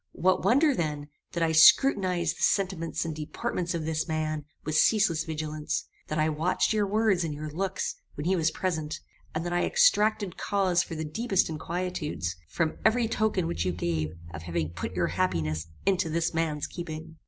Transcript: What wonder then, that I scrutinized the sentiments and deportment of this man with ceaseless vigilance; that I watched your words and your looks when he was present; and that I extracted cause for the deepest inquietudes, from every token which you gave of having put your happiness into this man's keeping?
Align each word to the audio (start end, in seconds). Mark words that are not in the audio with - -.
What 0.13 0.43
wonder 0.43 0.73
then, 0.73 1.09
that 1.33 1.43
I 1.43 1.51
scrutinized 1.51 2.39
the 2.39 2.41
sentiments 2.41 3.05
and 3.05 3.15
deportment 3.15 3.75
of 3.75 3.85
this 3.85 4.07
man 4.07 4.45
with 4.65 4.75
ceaseless 4.75 5.25
vigilance; 5.25 5.85
that 6.07 6.17
I 6.17 6.27
watched 6.27 6.73
your 6.73 6.87
words 6.87 7.23
and 7.23 7.35
your 7.35 7.51
looks 7.51 7.97
when 8.15 8.25
he 8.25 8.35
was 8.35 8.49
present; 8.49 8.99
and 9.35 9.45
that 9.45 9.53
I 9.53 9.63
extracted 9.63 10.37
cause 10.37 10.81
for 10.81 10.95
the 10.95 11.05
deepest 11.05 11.49
inquietudes, 11.51 12.35
from 12.49 12.79
every 12.83 13.07
token 13.07 13.45
which 13.45 13.63
you 13.63 13.73
gave 13.73 14.09
of 14.33 14.41
having 14.41 14.71
put 14.71 14.95
your 14.95 15.05
happiness 15.09 15.67
into 15.85 16.09
this 16.09 16.33
man's 16.33 16.65
keeping? 16.65 17.17